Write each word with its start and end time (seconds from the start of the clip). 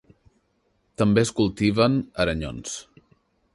També 1.01 1.25
es 1.27 1.33
cultiven 1.41 2.01
aranyons. 2.25 2.75